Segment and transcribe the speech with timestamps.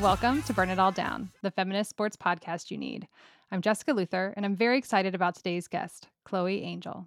[0.00, 3.08] Welcome to Burn It All Down, the feminist sports podcast you need.
[3.50, 7.06] I'm Jessica Luther, and I'm very excited about today's guest, Chloe Angyal.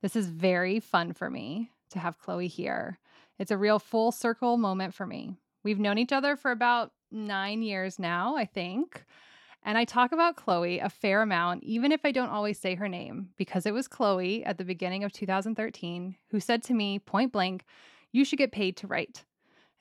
[0.00, 2.98] This is very fun for me to have Chloe here.
[3.38, 5.38] It's a real full circle moment for me.
[5.64, 9.04] We've known each other for about nine years now, I think.
[9.62, 12.88] And I talk about Chloe a fair amount, even if I don't always say her
[12.88, 17.32] name, because it was Chloe at the beginning of 2013 who said to me point
[17.32, 17.64] blank,
[18.10, 19.24] You should get paid to write.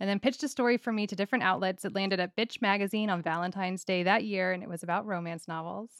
[0.01, 1.83] And then pitched a story for me to different outlets.
[1.83, 5.47] It landed at Bitch Magazine on Valentine's Day that year, and it was about romance
[5.47, 5.91] novels.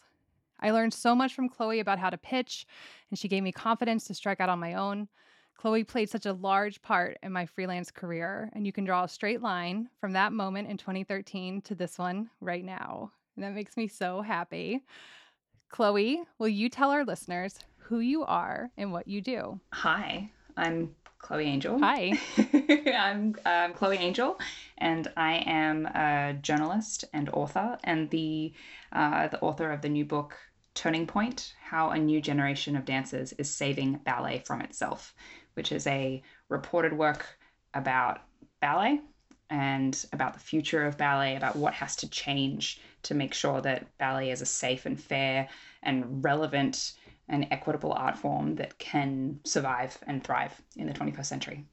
[0.62, 2.66] I learned so much from Chloe about how to pitch,
[3.10, 5.08] and she gave me confidence to strike out on my own.
[5.58, 9.10] Chloe played such a large part in my freelance career, and you can draw a
[9.10, 13.12] straight line from that moment in 2013 to this one right now.
[13.40, 14.84] And that makes me so happy.
[15.70, 19.62] Chloe, will you tell our listeners who you are and what you do?
[19.72, 21.80] Hi, I'm Chloe Angyal.
[21.80, 22.20] Hi.
[22.92, 24.38] I'm um, Chloe Angyal,
[24.78, 28.52] and I am a journalist and author, and the
[28.92, 30.36] uh, the author of the new book
[30.74, 35.14] Turning Pointe: How a New Generation of Dancers is Saving Ballet from Itself,
[35.54, 37.26] which is a reported work
[37.74, 38.20] about
[38.60, 39.00] ballet
[39.50, 43.98] and about the future of ballet, about what has to change to make sure that
[43.98, 45.48] ballet is a safe and fair
[45.84, 46.94] and relevant
[47.28, 51.66] and equitable art form that can survive and thrive in the 21st century.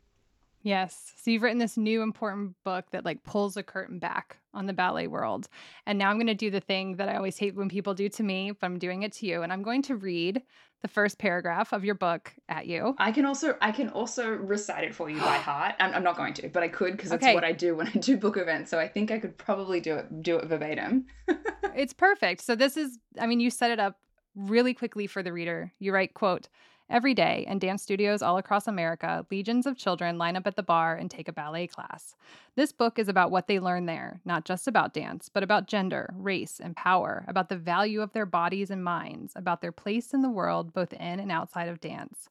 [0.66, 1.12] Yes.
[1.16, 4.72] So you've written this new important book that like pulls the curtain back on the
[4.72, 5.48] ballet world.
[5.86, 8.08] And now I'm going to do the thing that I always hate when people do
[8.08, 9.42] to me, but I'm doing it to you.
[9.42, 10.42] And I'm going to read
[10.82, 12.96] the first paragraph of your book at you.
[12.98, 15.76] I can also I can also recite it for you by heart.
[15.78, 17.34] I'm, I'm not going to, but I could because it's Okay.
[17.34, 18.68] what I do when I do book events.
[18.68, 21.06] So I think I could probably do it do it verbatim.
[21.76, 22.40] It's perfect.
[22.40, 23.98] So this is I mean you set it up
[24.34, 25.72] really quickly for the reader.
[25.78, 26.48] You write quote
[26.88, 30.62] Every day, in dance studios all across America, legions of children line up at the
[30.62, 32.14] barre and take a ballet class.
[32.54, 36.14] This book is about what they learn there, not just about dance, but about gender,
[36.16, 40.22] race, and power, about the value of their bodies and minds, about their place in
[40.22, 42.28] the world, both in and outside of dance.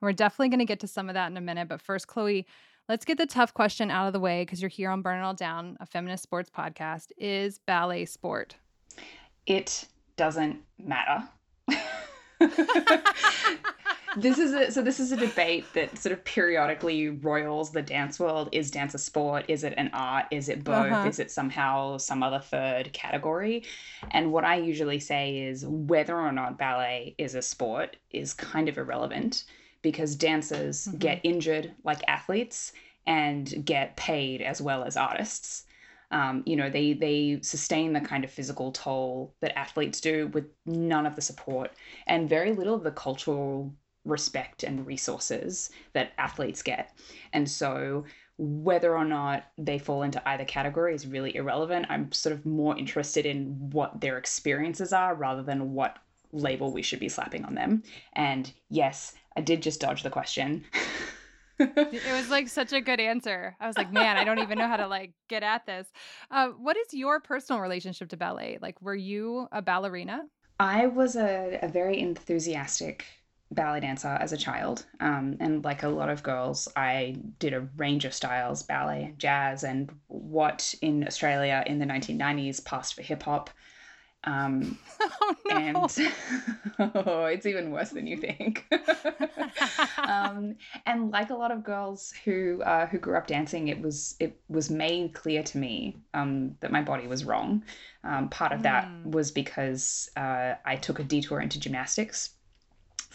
[0.00, 2.06] And we're definitely going to get to some of that in a minute, but first,
[2.06, 2.46] Chloe,
[2.90, 5.22] let's get the tough question out of the way because you're here on Burn It
[5.22, 7.10] All Down, a feminist sports podcast.
[7.16, 8.56] Is ballet sport?
[9.46, 9.86] It
[10.18, 11.26] doesn't matter.
[14.16, 18.18] this is a so this is a debate that sort of periodically roils the dance
[18.20, 18.48] world.
[18.52, 19.44] Is dance a sport?
[19.48, 20.26] Is it an art?
[20.30, 20.92] Is it both?
[20.92, 21.08] Uh-huh.
[21.08, 23.64] is it somehow some other third category?
[24.10, 28.68] And what i usually say is whether or not ballet is a sport is kind
[28.68, 29.44] of irrelevant
[29.82, 30.98] because dancers Mhm.
[30.98, 32.72] get injured like athletes
[33.06, 35.64] and get paid as well as artists.
[36.10, 40.44] Um, you know they they sustain the kind of physical toll that athletes do with
[40.64, 41.72] none of the support
[42.06, 46.96] and very little of the cultural respect and resources that athletes get
[47.32, 48.04] and so
[48.36, 52.76] whether or not they fall into either category is really irrelevant i'm sort of more
[52.76, 55.98] interested in what their experiences are rather than what
[56.32, 57.82] label we should be slapping on them
[58.14, 60.64] and yes i did just dodge the question
[61.58, 63.56] It was like such a good answer.
[63.60, 65.86] I was like, man, I don't even know how to like get at this.
[66.30, 68.58] Uh, what is your personal relationship to ballet?
[68.60, 70.22] Like, were you a ballerina?
[70.58, 73.04] I was a, a very enthusiastic
[73.54, 74.84] ballet dancer as a child.
[75.00, 79.64] Um, and like a lot of girls, I did a range of styles ballet, jazz,
[79.64, 83.50] and what in Australia in the 1990s passed for hip hop.
[84.24, 84.78] Um,
[85.20, 85.56] Oh no!
[85.56, 85.98] and
[86.78, 88.64] oh, it's even worse than you think.
[90.08, 90.56] um,
[90.86, 94.38] and like a lot of girls who uh, who grew up dancing, it was it
[94.48, 97.62] was made clear to me um, that my body was wrong.
[98.02, 99.12] Um, part of that Mm.
[99.12, 102.30] was because uh, I took a detour into gymnastics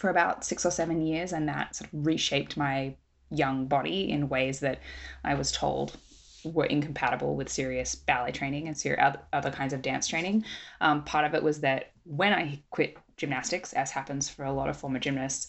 [0.00, 2.94] for about six or seven years, and that sort of reshaped my
[3.30, 4.80] young body in ways that
[5.22, 5.96] I was told
[6.42, 10.44] were incompatible with serious ballet training and ser- oth- other kinds of dance training.
[10.80, 14.70] Um, part of it was that when I quit gymnastics, as happens for a lot
[14.70, 15.48] of former gymnasts,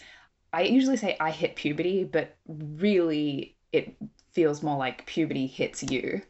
[0.51, 3.95] I usually say I hit puberty, but really it
[4.33, 6.21] feels more like puberty hits you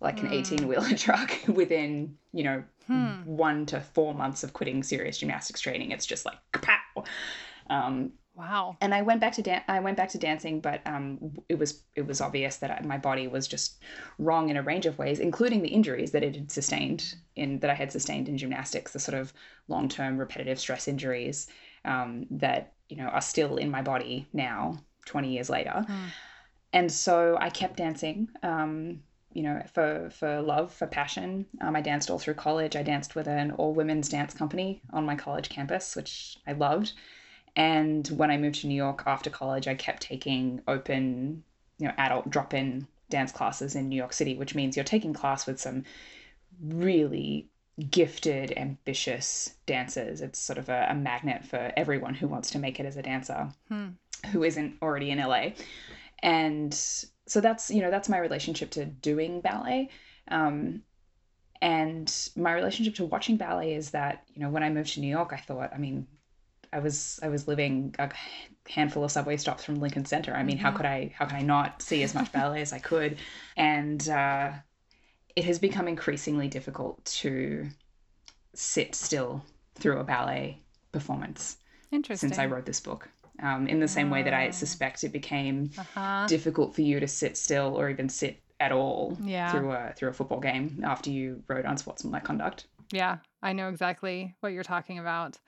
[0.00, 0.32] like an Mm.
[0.32, 3.22] 18 wheeler truck within, you know, Hmm.
[3.24, 5.92] one to four months of quitting serious gymnastics training.
[5.92, 7.06] It's just like, kapow!
[7.70, 8.78] Um, Wow.
[8.80, 11.82] and I went back to dan- I went back to dancing, but um, it was
[11.94, 13.82] it was obvious that I, my body was just
[14.18, 17.68] wrong in a range of ways, including the injuries that it had sustained in that
[17.68, 19.34] I had sustained in gymnastics, the sort of
[19.68, 21.46] long term repetitive stress injuries
[21.84, 25.84] um, that you know are still in my body now, twenty years later.
[25.86, 26.06] Hmm.
[26.72, 29.02] And so I kept dancing um,
[29.34, 31.46] you know, for for love, for passion.
[31.60, 32.76] Um, I danced all through college.
[32.76, 36.92] I danced with an all women's dance company on my college campus, which I loved.
[37.56, 41.44] And when I moved to New York after college, I kept taking open,
[41.78, 45.12] you know, adult drop in dance classes in New York City, which means you're taking
[45.12, 45.84] class with some
[46.60, 47.48] really
[47.90, 50.20] gifted, ambitious dancers.
[50.20, 53.02] It's sort of a, a magnet for everyone who wants to make it as a
[53.02, 53.88] dancer Hmm.
[54.30, 55.50] who isn't already in LA.
[56.22, 59.90] And so that's, you know, that's my relationship to doing ballet.
[60.28, 60.82] Um,
[61.60, 65.08] and my relationship to watching ballet is that, you know, when I moved to New
[65.10, 66.06] York, I thought, I mean,
[66.72, 68.10] I was I was living a
[68.68, 70.34] handful of subway stops from Lincoln Center.
[70.34, 72.78] I mean, how could I how could I not see as much ballet as I
[72.78, 73.18] could?
[73.56, 74.52] And uh,
[75.36, 77.68] it has become increasingly difficult to
[78.54, 80.60] sit still through a ballet
[80.92, 81.56] performance
[81.90, 82.28] Interesting.
[82.30, 83.08] since I wrote this book.
[83.42, 84.50] Um, in the same way that I Oh.
[84.50, 86.26] suspect it became Uh-huh.
[86.26, 89.50] difficult for you to sit still or even sit at all Yeah.
[89.50, 92.66] through a through a football game after you wrote Unsportsmanlike Conduct.
[92.92, 95.38] Yeah, I know exactly what you're talking about.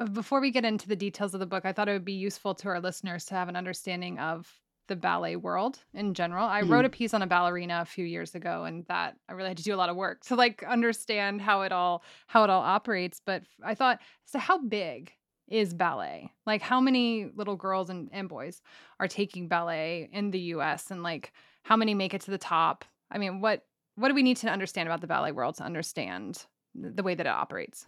[0.00, 2.12] Uh, Before we get into the details of the book, I thought it would be
[2.12, 4.50] useful to our listeners to have an understanding of
[4.88, 6.48] the ballet world in general.
[6.48, 9.50] I wrote a piece on a ballerina a few years ago and that I really
[9.50, 12.50] had to do a lot of work to like understand how it all how it
[12.50, 15.12] all operates, but I thought so how big
[15.46, 16.32] is ballet?
[16.44, 18.62] Like how many little girls and, and boys
[18.98, 21.32] are taking ballet in the US and like
[21.62, 22.84] how many make it to the top?
[23.12, 23.64] I mean, what
[23.94, 27.26] what do we need to understand about the ballet world to understand the way that
[27.26, 27.86] it operates?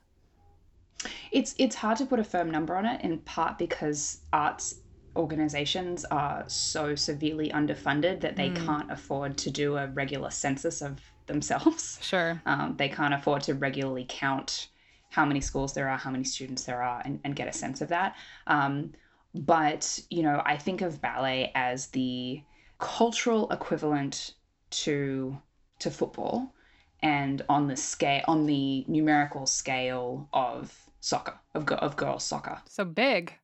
[1.31, 4.75] It's it's hard to put a firm number on it in part because arts
[5.17, 8.65] organizations are so severely underfunded that they Mm.
[8.67, 11.99] can't afford to do a regular census of themselves.
[12.03, 12.41] Sure.
[12.47, 14.69] Um, they can't afford to regularly count
[15.11, 17.83] how many schools there are, how many students there are, and, and get a sense
[17.83, 18.17] of that.
[18.47, 18.93] Um,
[19.35, 22.43] but, you know, I think of ballet as the
[22.79, 24.35] cultural equivalent
[24.71, 25.39] to
[25.79, 26.55] to football
[27.03, 30.73] and on the scale on the numerical scale of
[31.03, 33.35] soccer of, of girls soccer So big.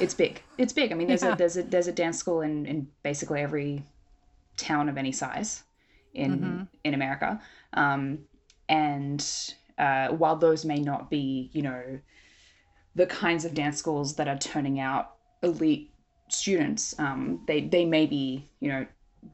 [0.00, 1.32] it's big it's big i mean there's Yeah.
[1.34, 3.82] a there's a there's a dance school in in basically every
[4.56, 5.64] town of any size
[6.14, 6.68] in Mhm.
[6.84, 7.40] in america
[7.72, 8.20] um
[8.68, 9.20] and
[9.78, 11.82] uh while those may not be you know
[12.94, 15.90] the kinds of dance schools that are turning out elite
[16.28, 18.86] students um they they may be you know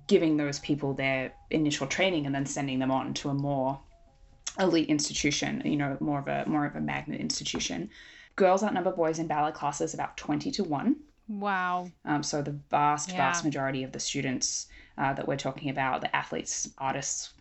[0.07, 3.79] giving those people their initial training and then sending them on to a more
[4.59, 7.91] elite institution you know more of a more of a magnet institution.
[8.37, 10.97] Girls outnumber boys in ballet classes about 20 to 1
[11.29, 11.91] Wow.
[12.05, 14.67] um, so the vast vast majority of the students
[14.99, 17.33] uh, that we're talking about the athletes artists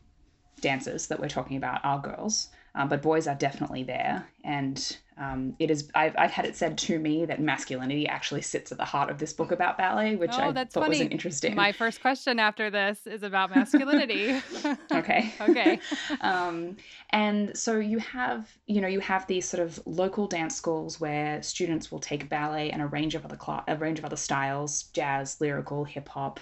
[0.61, 2.49] dancers that we're talking about are girls.
[2.75, 4.27] Um, but boys are definitely there.
[4.43, 8.71] And um, it is I've, I've had it said to me that masculinity actually sits
[8.71, 11.01] at the heart of this book about ballet which Oh, i thought was funny.
[11.01, 14.41] an interesting My first question after this is about masculinity.
[14.91, 15.79] okay Okay.
[16.21, 16.77] um,
[17.11, 21.41] and so you have you know you have these sort of local dance schools where
[21.43, 24.83] students will take ballet and a range of other cla- a range of other styles
[24.93, 26.39] jazz lyrical hip hop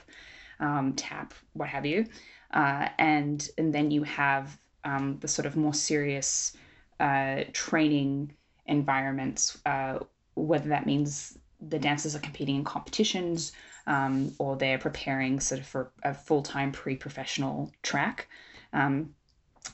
[0.60, 2.06] um, tap what have you
[2.54, 6.56] uh, and and then you have um, the sort of more serious
[7.00, 8.32] uh, training
[8.72, 10.00] environments uh,
[10.36, 11.38] whether that means
[11.70, 13.52] the dancers are competing in competitions
[13.88, 18.28] um, or they're preparing sort of for a full-time pre-professional track.
[18.74, 19.14] Um,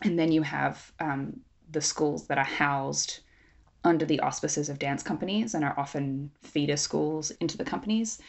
[0.01, 1.39] and then you have um,
[1.71, 3.19] the schools that are housed
[3.83, 8.19] under the auspices of dance companies and are often feeder schools into the companies.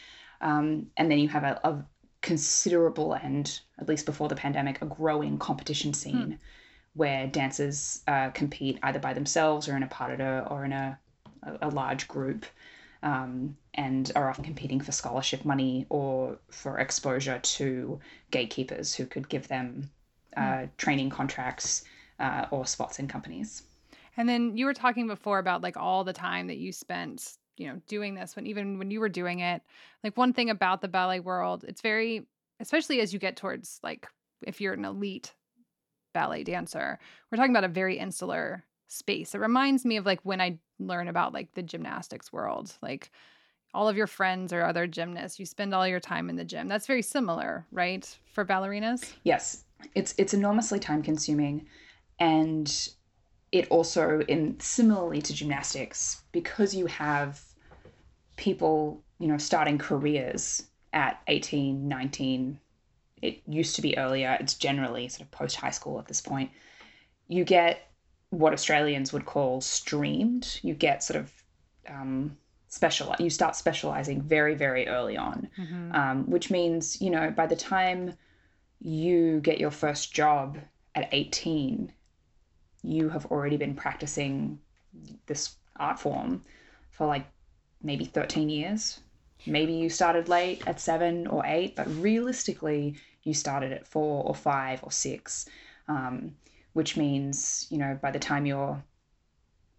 [0.41, 1.85] Um, and then you have a, a
[2.21, 6.39] considerable and, at least before the pandemic, a growing competition scene
[6.99, 10.99] where dancers uh, compete either by themselves or in a partita or in a,
[11.63, 12.45] a, large group
[13.05, 18.01] um, and are often competing for scholarship money or for exposure to
[18.33, 19.89] gatekeepers who could give them
[20.37, 21.85] uh, training contracts
[22.19, 23.63] uh, or spots in companies.
[24.17, 27.69] And then you were talking before about like all the time that you spent, you
[27.69, 29.63] know, doing this when even when you were doing it.
[30.03, 32.27] Like one thing about the ballet world, it's very
[32.59, 34.09] especially as you get towards like
[34.43, 35.33] if you're an elite
[36.13, 36.99] ballet dancer,
[37.31, 39.35] we're talking about a very insular space.
[39.35, 42.73] It reminds me of like when I learn about like the gymnastics world.
[42.83, 43.11] Like
[43.75, 46.69] all of your friends or other gymnasts, you spend all your time in the gym.
[46.69, 48.19] That's very similar, right?
[48.33, 49.13] For ballerinas?
[49.25, 51.67] Yes, it's it's enormously time consuming,
[52.19, 52.89] and
[53.53, 57.43] it also in similarly to gymnastics because you have
[58.37, 62.59] people you know starting careers at 18 19
[63.23, 66.51] it used to be earlier it's generally sort of post high school at this point
[67.29, 67.91] you get
[68.31, 71.33] what australians would call streamed you get sort of
[71.89, 72.37] um,
[72.69, 75.95] special you start specializing very very early on Mhm.
[75.95, 78.13] um, which means you know by the time
[78.81, 80.59] you get your first job
[80.95, 81.93] at 18,
[82.83, 84.59] you have already been practicing
[85.27, 86.45] this art form
[86.91, 87.27] for like
[87.83, 89.01] maybe 13 years.
[89.47, 94.35] Maybe you started late at seven or eight, but realistically, you started at four or
[94.35, 95.47] five or six,
[95.87, 96.35] um,
[96.73, 98.83] which means you know by the time you're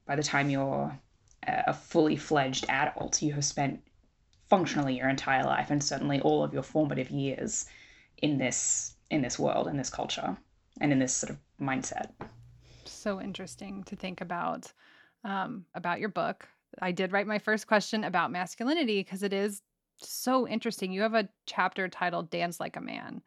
[0.05, 0.97] by the time you're
[1.43, 3.81] a fully fledged adult, you have spent
[4.49, 7.65] functionally your entire life and certainly all of your formative years
[8.17, 10.35] in this in this world in this culture
[10.81, 12.09] and in this sort of mindset.
[12.85, 14.71] So interesting to think about
[15.23, 16.47] um, about your book
[16.81, 19.61] i did write my first question about masculinity because it is
[19.97, 23.21] so interesting you have a chapter titled dance like a man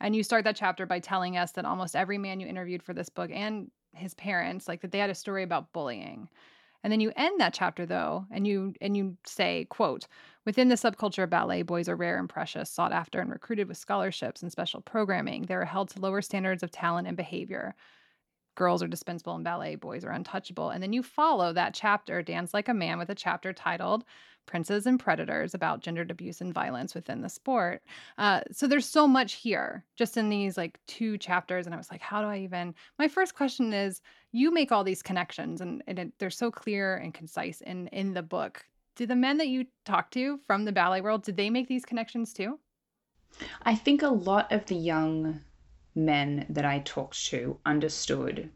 [0.00, 2.92] and you start that chapter by telling us that almost every man you interviewed for
[2.92, 6.28] this book and his parents like that they had a story about bullying
[6.86, 10.06] and then you end that chapter though, and you and you say, quote,
[10.44, 13.76] within the subculture of ballet, boys are rare and precious, sought after and recruited with
[13.76, 15.42] scholarships and special programming.
[15.42, 17.74] They are held to lower standards of talent and behavior.
[18.56, 20.70] Girls are dispensable in ballet, boys are untouchable.
[20.70, 24.04] And then you follow that chapter, Dance Like a Man, with a chapter titled
[24.46, 27.82] Princes and Predators about gendered abuse and violence within the sport.
[28.16, 31.66] Uh, so there's so much here just in these like two chapters.
[31.66, 32.74] And I was like, how do I even?
[32.98, 34.00] My first question is
[34.32, 38.14] you make all these connections and, and it, they're so clear and concise in, in
[38.14, 38.64] the book.
[38.94, 41.84] Did the men that you talked to from the ballet world, did they make these
[41.84, 42.58] connections too?
[43.64, 45.40] I think a lot of the young
[45.96, 48.50] men that I talked to understood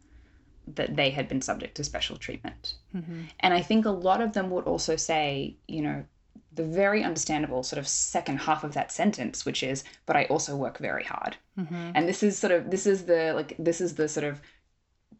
[0.75, 2.75] that they had been subject to special treatment.
[2.94, 3.23] Mm-hmm.
[3.40, 6.04] And I think a lot of them would also say, you know,
[6.52, 10.56] the very understandable sort of second half of that sentence, which is, but I also
[10.56, 11.37] work very hard.
[11.59, 11.92] Mm-hmm.
[11.94, 14.40] And this is sort of, this is the, like, this is the sort of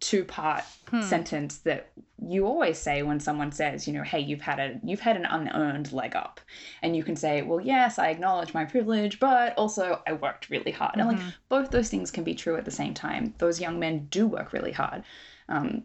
[0.00, 1.02] two part hmm.
[1.02, 1.92] sentence that
[2.26, 5.26] you always say when someone says you know hey you've had a you've had an
[5.26, 6.40] unearned leg up
[6.83, 10.71] and you can say well yes i acknowledge my privilege but also i worked really
[10.71, 11.00] hard mm-hmm.
[11.00, 11.30] and like mm-hmm.
[11.49, 14.52] both those things can be true at the same time those young men do work
[14.52, 15.02] really hard
[15.49, 15.83] um,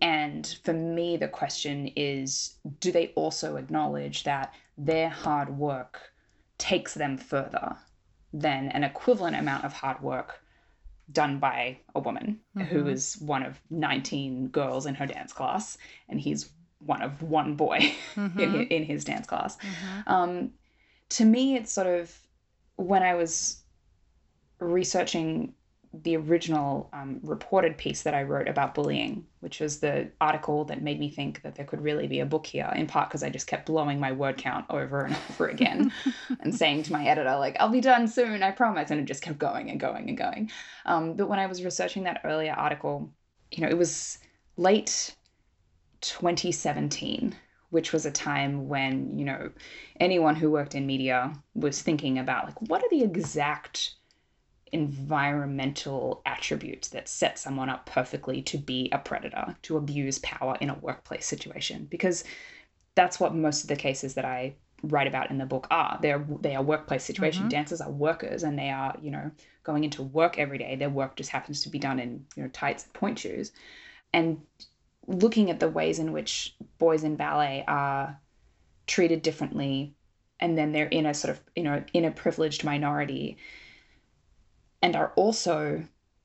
[0.00, 6.12] and for me, the question is do they also acknowledge that their hard work
[6.58, 7.76] takes them further
[8.32, 10.42] than an equivalent amount of hard work
[11.12, 12.66] done by a woman mm-hmm.
[12.66, 16.50] who is one of 19 girls in her dance class and he's
[16.84, 17.78] one of one boy
[18.14, 18.38] mm-hmm.
[18.38, 19.56] in, his, in his dance class?
[19.56, 20.12] Mm-hmm.
[20.12, 20.50] Um,
[21.10, 22.16] to me, it's sort of
[22.76, 23.62] when I was
[24.58, 25.54] researching
[25.92, 30.82] the original um, reported piece that I wrote about bullying, which was the article that
[30.82, 33.28] made me think that there could really be a book here, in part because I
[33.28, 35.92] just kept blowing my word count over and over again
[36.40, 38.90] and saying to my editor, like, I'll be done soon, I promise.
[38.90, 40.50] And it just kept going and going and going.
[40.86, 43.12] Um, but when I was researching that earlier article,
[43.50, 44.18] you know, it was
[44.56, 45.16] late
[46.02, 47.34] 2017
[47.70, 49.50] which was a time when you know
[50.00, 53.94] anyone who worked in media was thinking about like what are the exact
[54.72, 60.70] environmental attributes that set someone up perfectly to be a predator, to abuse power in
[60.70, 61.86] a workplace situation.
[61.90, 62.24] Because
[62.94, 65.98] that's what most of the cases that I write about in the book are.
[66.00, 67.42] They're they are workplace situation.
[67.42, 67.50] Mm-hmm.
[67.50, 69.30] Dancers are workers and they are, you know,
[69.62, 70.76] going into work every day.
[70.76, 73.52] Their work just happens to be done in, you know, tights and pointe shoes.
[74.12, 74.40] And
[75.06, 78.18] looking at the ways in which boys in ballet are
[78.86, 79.94] treated differently
[80.40, 83.36] and then they're in a sort of, you know, in a privileged minority
[84.82, 85.84] and are also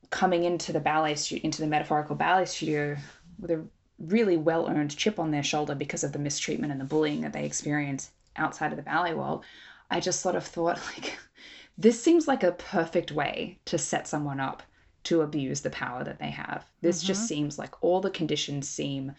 [0.09, 2.95] coming into the ballet studio, into the metaphorical ballet studio
[3.39, 3.63] with a
[3.99, 7.33] really well earned chip on their shoulder because of the mistreatment and the bullying that
[7.33, 9.43] they experience outside of the ballet world,
[9.89, 11.17] I just sort of thought, like,
[11.77, 14.63] this seems like a perfect way to set someone up
[15.03, 16.65] to abuse the power that they have.
[16.81, 17.07] This mm-hmm.
[17.07, 19.13] just seems like all the conditions seem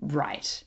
[0.00, 0.62] right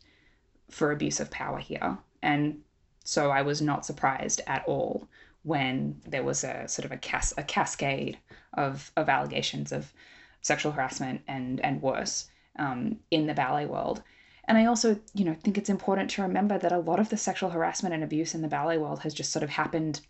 [0.70, 1.98] for abuse of power here.
[2.22, 2.62] And
[3.04, 5.08] so I was not surprised at all
[5.50, 8.20] when there was a sort of a, cas- a cascade
[8.54, 9.92] of, of allegations of
[10.42, 12.30] sexual harassment and, and worse
[12.60, 14.04] um, in the ballet world.
[14.48, 17.18] And I also, you know, think it's important to remember that a lot of the
[17.18, 20.02] sexual harassment and abuse in the ballet world has just sort of happened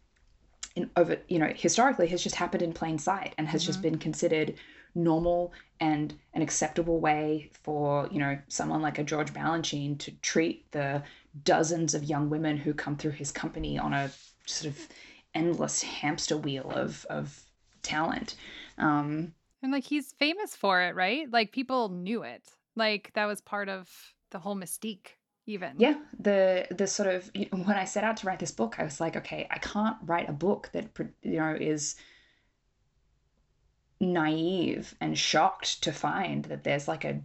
[0.76, 3.70] in over, you know, historically has just happened in plain sight and has mm-hmm.
[3.70, 4.56] just been considered
[4.94, 10.70] normal and an acceptable way for, you know, someone like a George Balanchine to treat
[10.72, 11.02] the
[11.44, 14.12] dozens of young women who come through his company on a
[14.46, 14.88] sort of
[15.34, 17.44] endless hamster wheel of of
[17.82, 18.36] talent.
[18.78, 21.30] Um, and like he's famous for it, right?
[21.32, 22.44] Like people knew it.
[22.76, 23.90] Like that was part of
[24.32, 25.74] the whole mystique even.
[25.78, 29.02] Yeah, the the sort of when I set out to write this book, I was
[29.02, 30.88] like, okay, I can't write a book that
[31.24, 31.96] you know is
[34.00, 37.22] naive and shocked to find that there's like a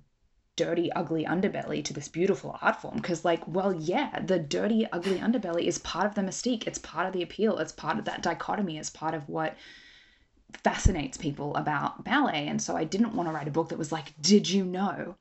[0.57, 2.97] dirty, ugly underbelly to this beautiful art form.
[2.97, 6.67] Because, like, well, yeah, the dirty, ugly underbelly is part of the mystique.
[6.67, 7.59] It's part of the appeal.
[7.59, 8.79] It's part of that dichotomy.
[8.79, 9.57] It's part of what
[10.63, 12.47] fascinates people about ballet.
[12.47, 15.17] And so I didn't want to write a book that was like, did you know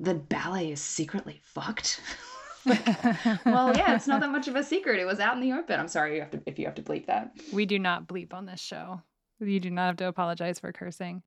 [0.00, 2.00] that ballet is secretly fucked?
[2.66, 4.98] well, yeah, it's not that much of a secret.
[4.98, 5.78] It was out in the open.
[5.78, 7.32] I'm sorry you have to if you have to bleep that.
[7.52, 9.02] We do not bleep on this show.
[9.40, 11.22] You do not have to apologize for cursing.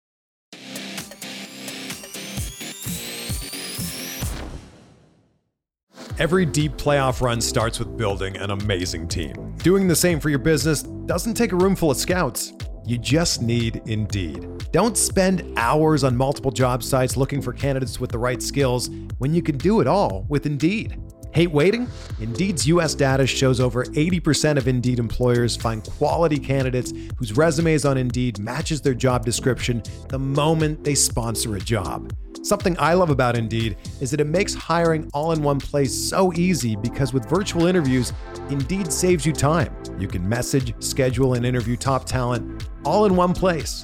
[6.19, 9.53] Every deep playoff run starts with building an amazing team.
[9.57, 12.53] Doing the same for your business doesn't take a room full of scouts.
[12.87, 14.47] You just need Indeed.
[14.71, 19.35] Don't spend hours on multiple job sites looking for candidates with the right skills when
[19.35, 20.99] you can do it all with Indeed.
[21.35, 21.87] Hate waiting?
[22.19, 27.95] Indeed's US data shows over 80% of Indeed employers find quality candidates whose resumes on
[27.95, 32.11] Indeed matches their job description the moment they sponsor a job.
[32.47, 36.31] Something I love about Indeed is that it makes hiring all in one place so
[36.31, 38.13] easy because with virtual interviews,
[38.49, 39.75] Indeed saves you time.
[39.99, 43.83] You can message, schedule, and interview top talent all in one place.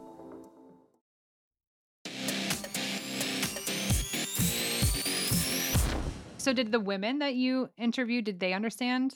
[6.41, 9.15] So, did the women that you interviewed did they understand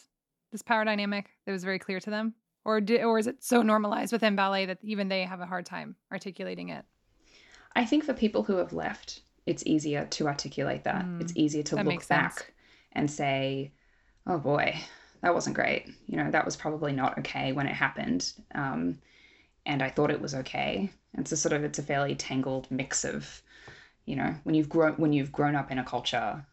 [0.51, 1.31] this power dynamic?
[1.45, 4.65] That was very clear to them, or did, or is it so normalized within ballet
[4.67, 6.85] that even they have a hard time articulating it?
[7.75, 11.11] I think for people who have left, it's easier to articulate that.
[11.19, 12.43] it's easier to Mm, look makes sense.
[12.43, 12.53] back
[12.93, 13.71] and say,
[14.25, 14.79] "Oh boy,
[15.21, 15.87] that wasn't great.
[16.07, 18.99] You know, that was probably not okay when it happened." Um,
[19.65, 20.91] and I thought it was okay.
[21.15, 23.43] It's a sort of it's a fairly tangled mix of,
[24.05, 26.45] you know, when you've grown when you've grown up in a culture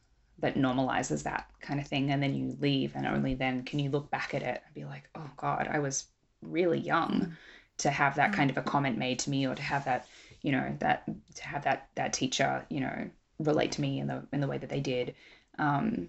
[0.43, 3.91] that normalizes that kind of thing, and then you leave, and only then can you
[3.91, 6.07] look back at it and be like, "Oh God, I was
[6.43, 7.37] really young."
[7.79, 10.07] to have that kind of a comment made to me or to have that
[10.43, 14.23] you know that to have that that teacher you know relate to me in the
[14.33, 15.15] in the way that they did.
[15.59, 16.09] Um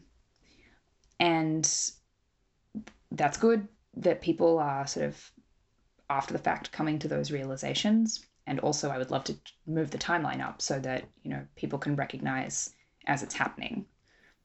[1.19, 1.63] and
[3.11, 5.31] that's good that people are sort of
[6.09, 9.35] after the fact coming to those realizations and also i would love to
[9.67, 12.71] move the timeline up so that you know people can recognize
[13.05, 13.85] as it's happening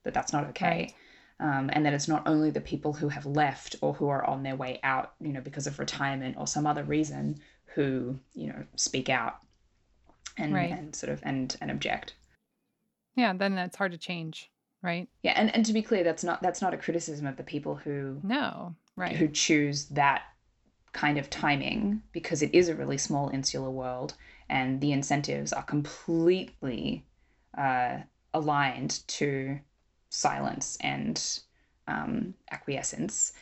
[0.05, 0.93] that that's not okay
[1.41, 1.57] Right.
[1.57, 4.43] um, and that it's not only the people who have left or who are on
[4.43, 7.41] their way out, you know, because of retirement or some other reason,
[7.75, 9.37] who you know speak out
[10.37, 10.73] and Right.
[10.73, 12.15] and sort of and and object.
[13.15, 14.51] Yeah, then that's hard to change,
[14.83, 15.09] right?
[15.23, 17.75] Yeah, and and to be clear, that's not that's not a criticism of the people
[17.77, 19.17] who No, right?
[19.17, 20.23] who choose that
[20.93, 24.15] kind of timing because it is a really small insular world
[24.49, 27.05] and the incentives are completely
[27.57, 27.99] uh,
[28.33, 29.59] aligned to
[30.11, 31.41] silence and
[31.87, 33.33] um, acquiescence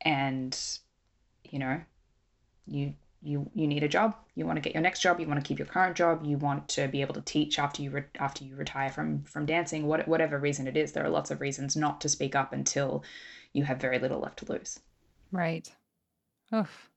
[0.00, 0.58] and
[1.44, 1.80] you know
[2.66, 5.42] you you you need a job you want to get your next job you want
[5.42, 8.04] to keep your current job you want to be able to teach after you re-
[8.18, 11.40] after you retire from from dancing what, whatever reason it is there are lots of
[11.40, 13.04] reasons not to speak up until
[13.52, 14.80] you have very little left to lose
[15.32, 15.72] Right.
[16.54, 16.90] Oof.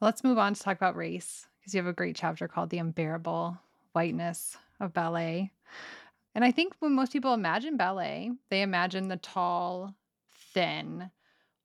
[0.00, 2.70] Well, let's move on to talk about race because you have a great chapter called
[2.70, 3.58] The Unbearable
[3.92, 5.50] Whiteness of Ballet.
[6.34, 9.94] And I think when most people imagine ballet, they imagine the tall,
[10.54, 11.10] thin,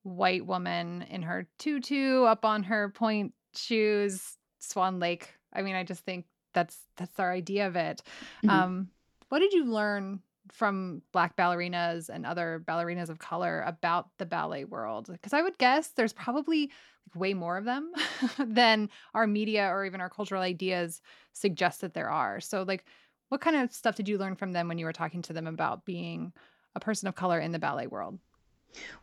[0.04, 5.34] white woman in her tutu up on her pointe shoes, Swan Lake.
[5.54, 8.02] I mean, I just think that's that's our idea of it.
[8.44, 8.50] Mhm.
[8.50, 8.90] Um,
[9.30, 14.64] what did you learn from black ballerinas and other ballerinas of color about the ballet
[14.64, 15.10] world?
[15.12, 16.72] Because I would guess there's probably
[17.08, 17.92] like way more of them
[18.40, 21.02] than our media or even our cultural ideas
[21.34, 22.40] suggest that there are.
[22.40, 22.86] So, like,
[23.30, 25.48] what kind of stuff did you learn from them when you were talking to them
[25.48, 26.34] about being
[26.76, 28.20] a person of color in the ballet world?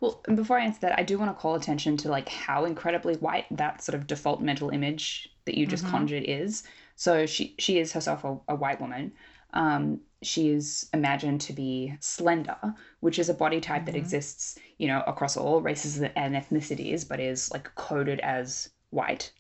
[0.01, 3.17] Well, before I answer that, I do want to call attention to like how incredibly
[3.17, 5.89] white that sort of default mental image that you just Mhm.
[5.91, 6.63] conjured is.
[6.97, 9.13] So she she is herself a, a white woman.
[9.55, 12.57] Um, she is imagined to be slender,
[13.01, 13.99] which is a body type that Mhm.
[13.99, 19.33] exists, you know, across all races and ethnicities, but is like coded as white.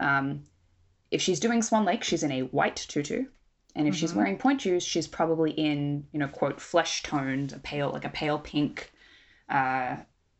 [0.00, 0.46] Um,
[1.10, 3.26] if she's doing Swan Lake, she's in a white tutu.
[3.76, 4.16] And if she's Mhm.
[4.16, 8.08] wearing pointe shoes, she's probably in, you know, quote, flesh toned, a pale, like a
[8.08, 8.90] pale pink
[9.48, 9.96] uh,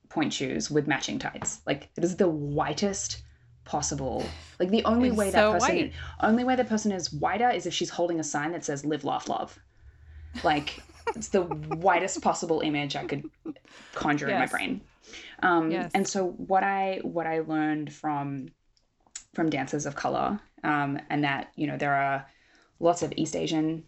[0.09, 1.61] pointe shoes with matching tights.
[1.67, 3.23] Like it is the whitest
[3.65, 4.37] possible.
[4.59, 5.93] Like the only It's way so that person, white.
[6.21, 9.05] only way the person is whiter is if she's holding a sign that says "Live,
[9.05, 9.59] Laugh, Love."
[10.43, 10.83] Like
[11.15, 13.25] it's the whitest possible image I could
[13.93, 14.81] conjure in my brain.
[15.43, 15.93] Um, Yes.
[15.95, 18.49] And so what I what I learned from
[19.35, 22.27] from dancers of color, um, and that you know there are
[22.81, 23.85] lots of East Asian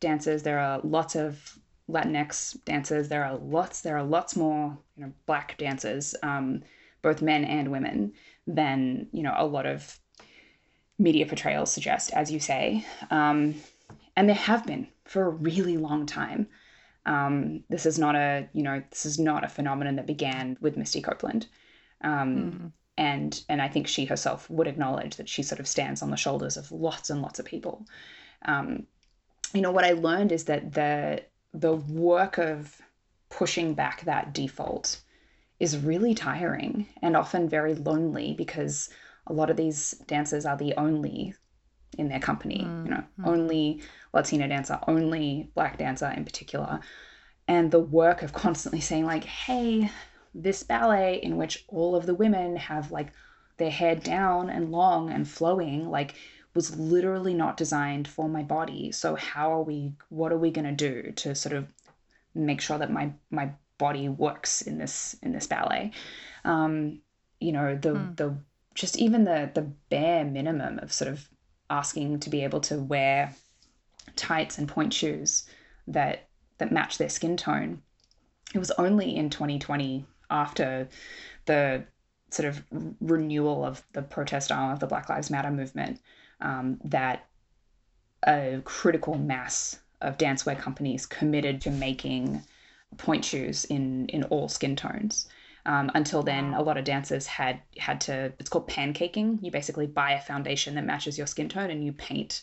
[0.00, 0.42] dancers.
[0.42, 3.08] There are lots of Latinx dancers.
[3.08, 3.80] There are lots.
[3.82, 6.62] There are lots more you know black dancers, um,
[7.02, 8.12] both men and women,
[8.46, 9.98] than you know a lot of
[10.98, 12.84] media portrayals suggest, as you say.
[13.10, 13.54] Um,
[14.16, 16.48] and there have been for a really long time.
[17.04, 20.76] Um, this is not a you know this is not a phenomenon that began with
[20.76, 21.46] Misty Copeland.
[22.02, 22.72] Um, Mhm.
[22.98, 26.16] and and I think she herself would acknowledge that she sort of stands on the
[26.16, 27.86] shoulders of lots and lots of people.
[28.46, 28.86] Um,
[29.52, 32.80] you know what I learned is that the the work of
[33.28, 35.00] pushing back that default
[35.58, 38.90] is really tiring and often very lonely because
[39.26, 41.34] a lot of these dancers are the only
[41.98, 43.80] in their company, you know, only
[44.12, 46.80] Latina dancer, only black dancer in particular.
[47.48, 49.90] And the work of constantly saying, like, hey,
[50.34, 53.12] this ballet in which all of the women have like
[53.56, 56.14] their hair down and long and flowing, like,
[56.56, 58.92] was literally not designed for my body.
[58.92, 61.72] So how are we what are we gonna do to sort of
[62.34, 65.92] make sure that my my body works in this in this ballet?
[66.44, 67.00] Um,
[67.40, 68.14] you know, the Hmm.
[68.16, 68.36] the
[68.74, 71.28] just even the the bare minimum of sort of
[71.70, 73.34] asking to be able to wear
[74.16, 75.48] tights and pointe shoes
[75.88, 77.82] that that match their skin tone.
[78.54, 80.88] It was only in 2020 after
[81.46, 81.84] the
[82.30, 82.64] sort of
[83.00, 86.00] renewal of the protest arm of the Black Lives Matter movement
[86.40, 87.26] um, that
[88.26, 92.42] a critical mass of dancewear companies committed to making
[92.98, 95.28] pointe shoes in in all skin tones.
[95.64, 98.32] Um, until then, a lot of dancers had had to.
[98.38, 99.38] It's called pancaking.
[99.42, 102.42] You basically buy a foundation that matches your skin tone, and you paint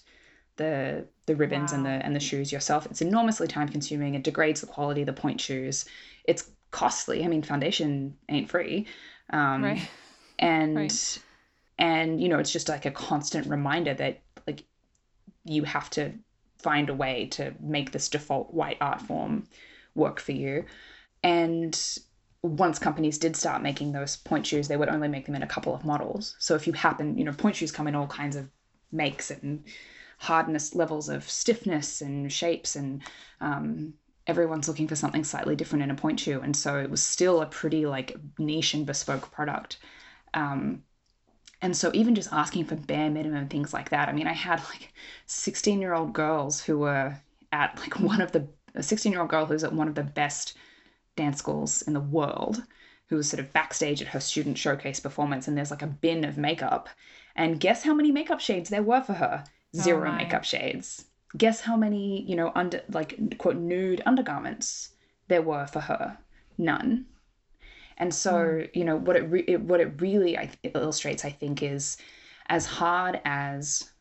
[0.57, 2.85] the the ribbons and the and the shoes yourself.
[2.85, 4.15] It's enormously time consuming.
[4.15, 5.85] It degrades the quality of the pointe shoes.
[6.25, 7.23] It's costly.
[7.23, 8.87] I mean, foundation ain't free.
[9.29, 9.89] Um, Right.
[10.39, 11.19] and Right.
[11.83, 14.63] And you know it's just like a constant reminder that like
[15.43, 16.13] you have to
[16.57, 19.45] find a way to make this default white art form
[19.93, 20.63] work for you.
[21.23, 21.77] And
[22.41, 25.53] once companies did start making those pointe shoes they would only make them in a
[25.55, 26.37] couple of models.
[26.39, 28.47] So if you happen you know pointe shoes come in all kinds of
[28.93, 29.65] makes and
[30.19, 33.01] hardness levels of stiffness and shapes and
[33.41, 33.93] um,
[34.25, 36.39] everyone's looking for something slightly different in a pointe shoe.
[36.39, 39.79] And so it was still a pretty like niche and bespoke product.
[40.33, 40.83] Um,
[41.63, 44.59] and so even just asking for bare minimum things like that i mean i had
[44.65, 44.93] like
[45.25, 47.17] 16 year old girls who were
[47.51, 50.03] at like one of the a 16 year old girl who's at one of the
[50.03, 50.55] best
[51.15, 52.63] dance schools in the world
[53.07, 56.23] who was sort of backstage at her student showcase performance and there's like a bin
[56.23, 56.89] of makeup.
[57.35, 59.43] And guess how many makeup shades there were for her?
[59.45, 61.05] Oh Zero makeup shades.
[61.37, 64.89] Guess how many you know under like quote nude undergarments
[65.27, 66.17] there were for her?
[66.57, 67.05] None
[67.97, 68.77] and so, hmm.
[68.77, 71.97] you know, what it, re- it what it really I, it illustrates, I think, is
[72.47, 73.91] as hard as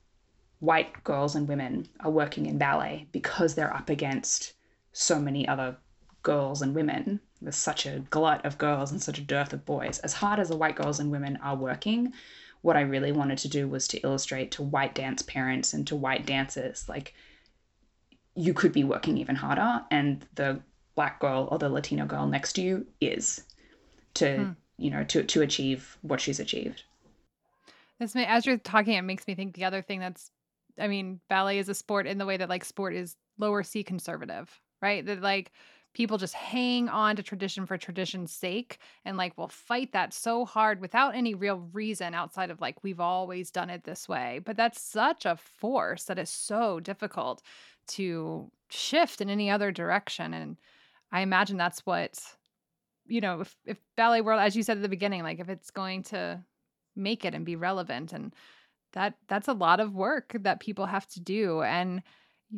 [0.60, 4.52] white girls and women are working in ballet because they're up against
[4.92, 5.76] so many other
[6.22, 7.20] girls and women.
[7.40, 9.98] There's such a glut of girls and such a dearth of boys.
[10.00, 12.12] As hard as the white girls and women are working,
[12.60, 15.96] what I really wanted to do was to illustrate to white dance parents and to
[15.96, 17.14] white dancers like
[18.34, 20.60] you could be working even harder and the
[20.94, 23.44] black girl or the latino girl next to you is
[24.14, 24.52] to Hmm.
[24.78, 26.84] you know to to achieve what she's achieved
[27.98, 30.30] This may, as you're talking, it makes me think the other thing that's,
[30.78, 33.82] I mean, ballet is a sport in the way that like sport is lower C
[33.84, 35.04] conservative, right?
[35.04, 35.52] That like
[35.94, 40.44] people just hang on to tradition for tradition's sake and like will fight that so
[40.46, 44.40] hard without any real reason outside of like we've always done it this way.
[44.44, 47.42] But that's such a force that is so difficult
[47.88, 50.32] to shift in any other direction.
[50.34, 50.56] And
[51.12, 52.18] I imagine that's what,
[53.06, 55.70] you know, if, if ballet world, as you said at the beginning, like if it's
[55.70, 56.42] going to
[56.96, 58.34] make it and be relevant and
[58.92, 62.02] that that's a lot of work that people have to do and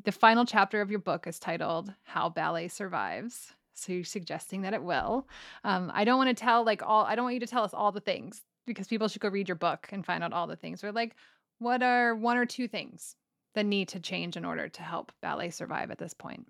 [0.02, 4.74] the final chapter of your book is titled how ballet survives so you're suggesting that
[4.74, 5.28] it will.
[5.62, 7.72] Um, i don't want to tell like all i don't want you to tell us
[7.72, 10.56] all the things because people should go read your book and find out all the
[10.56, 11.14] things or like
[11.58, 13.14] what are one or two things
[13.54, 16.46] that need to change in order to help ballet survive at this point?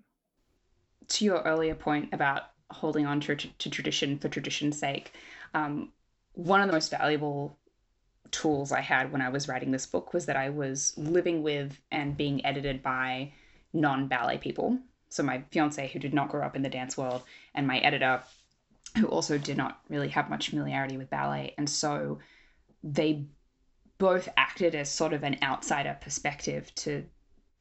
[1.07, 5.13] To your earlier point about holding on to, to tradition for tradition's sake
[5.53, 5.89] um,
[6.35, 7.57] one of the most valuable
[8.31, 11.79] tools I had when I was writing this book was that I was living with
[11.91, 13.31] and being edited by
[13.73, 14.77] non ballet people.
[15.09, 18.21] So, my fiance, who did not grow up in the dance world, and my editor,
[18.97, 21.53] who also did not really have much familiarity with ballet.
[21.57, 22.19] And so
[22.83, 23.25] they
[23.97, 27.05] both acted as sort of an outsider perspective to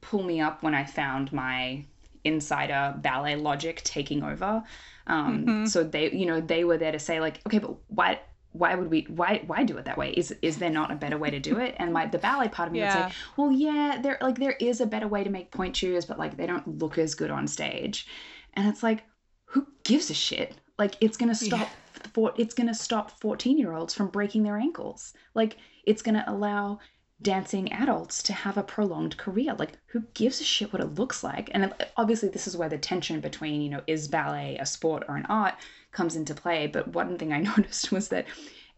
[0.00, 1.85] pull me up when I found my
[2.24, 4.62] insider ballet logic taking over.
[5.06, 5.68] Um, Mhm.
[5.68, 8.20] So they, you know, they were there to say like, okay, but why,
[8.52, 11.18] why would we why why do it that way is is there not a better
[11.18, 13.06] way to do it and my the ballet part of me Yeah.
[13.06, 16.04] would say well yeah there like there is a better way to make pointe shoes
[16.04, 18.06] but like they don't look as good on stage
[18.52, 19.02] and it's like
[19.46, 21.68] who gives a shit like it's gonna stop
[22.12, 26.78] for it's gonna stop 14 year olds from breaking their ankles like it's gonna allow
[27.22, 29.55] dancing adults to have a prolonged career.
[29.55, 31.50] Like who gives a shit what it looks like?
[31.53, 35.16] And obviously this is where the tension between you know is ballet a sport or
[35.16, 35.55] an art
[35.92, 36.66] comes into play.
[36.66, 38.27] But one thing i noticed was that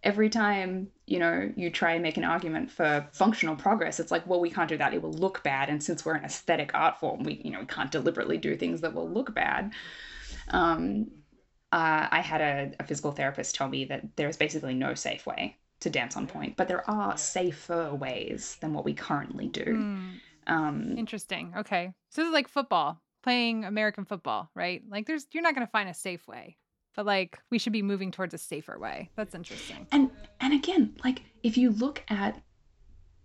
[0.03, 4.27] every time you know you try and make an argument for functional progress it's like
[4.27, 4.95] well we can't do that.
[4.95, 5.69] It will look bad.
[5.69, 8.83] And since we're an aesthetic art form we you know we can't deliberately do things
[8.83, 9.73] that will look bad.
[10.49, 11.11] Um,
[11.73, 15.27] uh, i had a, a physical therapist tell me that there is basically no safe
[15.27, 19.65] way to dance on pointe but there are safer ways than what we currently do
[19.65, 20.11] Hmm,
[20.47, 21.53] um, interesting.
[21.57, 21.93] Okay.
[22.11, 24.83] So this is like football, playing American football, right?
[24.89, 26.57] Like there's you're not going to find a safe way.
[26.95, 29.11] But like we should be moving towards a safer way.
[29.17, 29.87] That's interesting.
[29.93, 30.11] and
[30.41, 32.41] and again like if you look at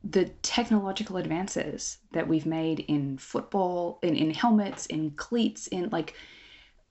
[0.03, 6.15] the technological advances that we've made in football in, in helmets in cleats in like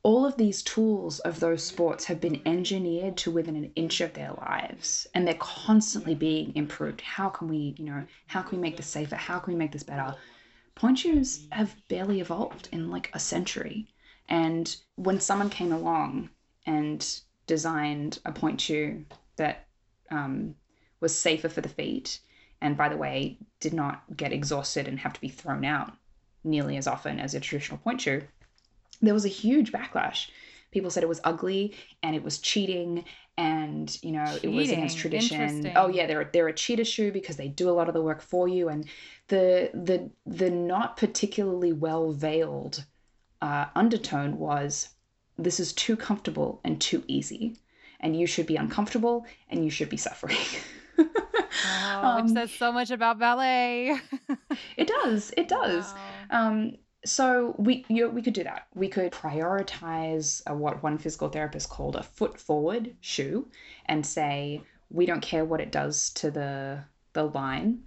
[0.03, 4.15] all of these tools of those sports have been engineered to within an inch of
[4.15, 7.01] their lives and they're constantly being improved.
[7.03, 9.17] How can we you know how can we make this safer?
[9.17, 10.15] How can we make this better?
[10.75, 13.89] Pointe shoes have barely evolved in like a century.
[14.29, 16.31] And when someone came along
[16.65, 17.07] and
[17.47, 19.05] designed a pointe shoe
[19.37, 19.67] that
[20.11, 20.55] um,
[21.01, 22.21] was safer for the feet
[22.63, 25.93] and by the way did not get exhausted and have to be thrown out
[26.45, 28.23] nearly as often as a traditional pointe shoe
[29.01, 30.29] there was a huge backlash.
[30.71, 33.05] People said it was ugly and it was cheating
[33.37, 35.73] and you know it was against tradition.
[35.75, 38.21] Oh yeah they're, they're a cheater shoe because they do a lot of the work
[38.21, 38.69] for you.
[38.69, 38.85] And
[39.29, 42.85] the the the not particularly well veiled
[43.43, 44.91] uh, undertone was
[45.39, 47.57] this is too comfortable and too easy.
[48.01, 50.37] And you should be uncomfortable and you should be suffering.
[50.99, 51.05] Oh,
[52.03, 53.99] Um, which says so much about ballet.
[54.77, 55.33] it does.
[55.37, 55.93] It does.
[56.31, 56.49] Wow.
[56.49, 58.67] Um, so we you, we could do that.
[58.75, 63.49] We could prioritize uh, what one physical therapist called a foot forward shoe,
[63.87, 67.83] and say we don't care what it does to the the line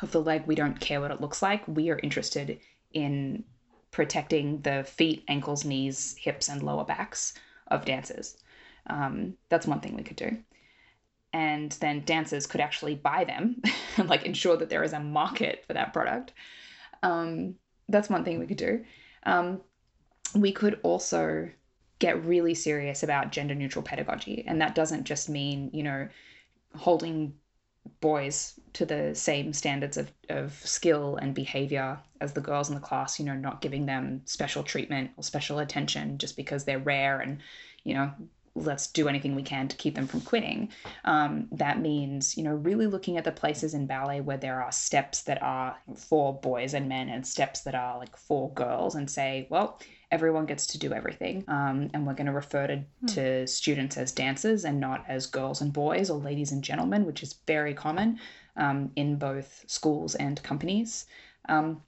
[0.00, 0.46] of the leg.
[0.46, 1.66] We don't care what it looks like.
[1.68, 2.58] We are interested
[2.92, 3.44] in
[3.90, 7.34] protecting the feet, ankles, knees, hips, and lower backs
[7.68, 8.38] of dancers.
[8.86, 10.38] Um, that's one thing we could do.
[11.34, 13.62] And then dancers could actually buy them
[13.96, 16.32] and like ensure that there is a market for that product.
[17.02, 17.56] Um,
[17.88, 18.84] that's one thing we could do.
[19.24, 19.60] Um,
[20.34, 21.48] we could also
[21.98, 24.44] get really serious about gender neutral pedagogy.
[24.46, 26.08] And that doesn't just mean, you know,
[26.74, 27.34] holding
[28.00, 32.80] boys to the same standards of, of skill and behavior as the girls in the
[32.80, 37.20] class, you know, not giving them special treatment or special attention just because they're rare
[37.20, 37.38] and,
[37.84, 38.10] you know,
[38.54, 40.68] let's do anything we can to keep them from quitting.
[41.04, 44.72] Um, that means, you know, really looking at the places in ballet where there are
[44.72, 49.10] steps that are for boys and men and steps that are like for girls and
[49.10, 51.44] say, well, everyone gets to do everything.
[51.48, 52.84] Um, and we're going to refer to,
[53.14, 57.22] to students as dancers and not as girls and boys or ladies and gentlemen, which
[57.22, 58.20] is very common
[58.56, 61.06] um, in both schools and companies.
[61.48, 61.82] Um,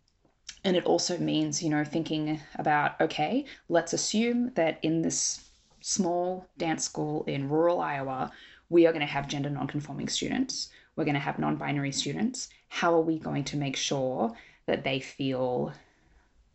[0.65, 5.44] and it also means, you know, thinking about, okay, let's assume that in this
[5.87, 8.33] small dance school in rural Iowa,
[8.71, 10.71] we are going to have gender nonconforming students.
[10.97, 12.49] We're going to have non binary students.
[12.69, 14.33] How are we going to make sure
[14.65, 15.75] that they feel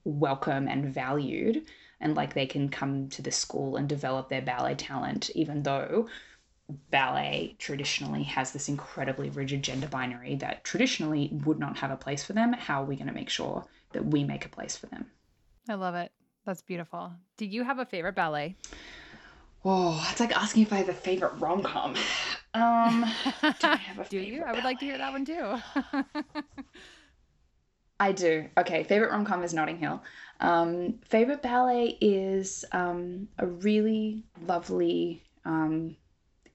[0.04, 1.64] welcome and valued
[2.02, 6.08] and like they can come to the school and develop their ballet talent, even though
[6.90, 12.24] ballet traditionally has this incredibly rigid gender binary that traditionally would not have a place
[12.24, 12.52] for them?
[12.54, 13.64] How are we going to make sure
[13.94, 15.06] that we make a place for them?
[15.70, 16.12] I love it.
[16.48, 17.12] That's beautiful.
[17.38, 18.56] Do you have a favorite ballet?
[19.66, 21.96] Oh, it's like asking if I have a favorite rom com.
[22.54, 23.02] Um,
[23.42, 24.44] do I have a Do you?
[24.44, 25.58] I would like to hear that one too.
[28.00, 28.48] I do.
[28.58, 30.02] Okay, favorite rom com is Notting Hill.
[30.40, 35.98] Um, favorite ballet is um, a really lovely um,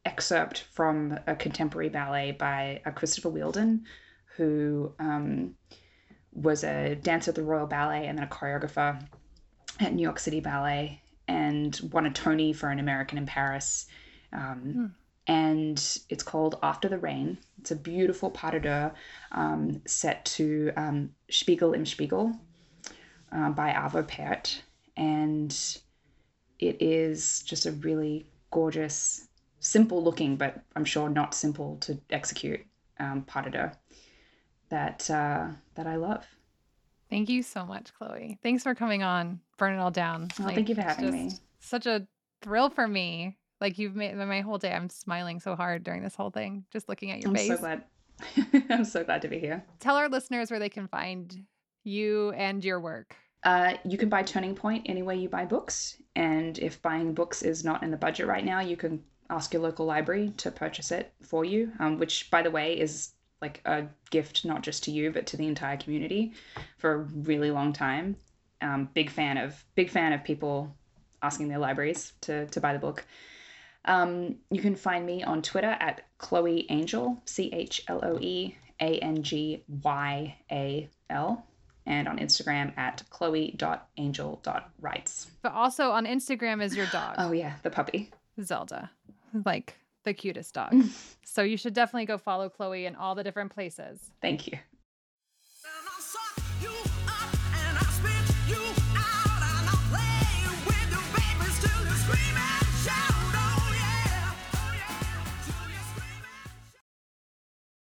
[0.07, 3.85] excerpt from a contemporary ballet by uh, Christopher Wheeldon,
[4.37, 5.55] who um,
[6.33, 8.99] was a dancer at the Royal Ballet and then a choreographer
[9.81, 13.87] at New York City Ballet and won a Tony for an American in Paris.
[14.33, 14.95] Um,
[15.27, 15.79] And
[16.11, 17.39] it's called After the Rain.
[17.59, 18.91] It's a beautiful pas de deux
[19.33, 22.33] um, set to um, Spiegel im Spiegel
[23.33, 24.63] uh, by Arvo Pärt.
[24.99, 25.51] And
[26.59, 29.27] it is just a really gorgeous,
[29.61, 32.61] simple looking, but I'm sure not simple to execute
[32.99, 33.71] um, pas de deux
[34.69, 36.27] that, uh, that I love.
[37.14, 38.40] Thank you so much, Chloe.
[38.42, 40.27] Thanks for coming on, burn it all down.
[40.40, 41.31] Oh, thank you for having me.
[41.61, 42.09] Such a
[42.42, 43.37] thrill for me.
[43.61, 44.72] Like you've made my whole day.
[44.72, 47.50] I'm smiling so hard during this whole thing, just looking at your face.
[47.50, 47.85] I'm so glad.
[48.68, 49.64] I'm so glad to be here.
[49.79, 51.44] Tell our listeners where they can find
[51.85, 53.14] you and your work.
[53.44, 56.03] Uh, you can buy Turning Pointe anywhere you buy books.
[56.16, 59.00] And if buying books is not in the budget right now, you can
[59.31, 63.12] ask your local library to purchase it for you, um, which, by the way, is
[63.44, 66.33] like a gift not just to you but to the entire community
[66.78, 66.98] for a
[67.30, 68.16] really long time.
[68.61, 70.74] Um, big fan of big fan of people
[71.22, 73.04] asking their libraries to to buy the book.
[73.87, 78.57] Um, you can find me on Twitter at Chloe Angyal, C H L O E
[78.80, 81.44] A N G Y A L,
[81.85, 85.26] and on Instagram at chloe.angyal.writes.
[85.42, 88.11] But also on Instagram is your dog, Oh, yeah, the puppy.
[88.42, 88.90] Zelda.
[89.44, 90.75] Like the cutest dog.
[91.25, 94.11] so you should definitely go follow Chloe in all the different places.
[94.21, 94.59] Thank you.